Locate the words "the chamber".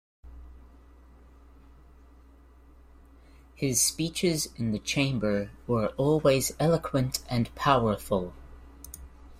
4.71-5.51